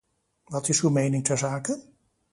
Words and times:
Wat 0.53 0.67
is 0.69 0.81
uw 0.83 0.89
mening 0.99 1.23
ter 1.25 1.37
zake? 1.37 1.73